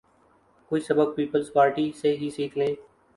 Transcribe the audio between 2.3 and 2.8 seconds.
سیکھ لیں۔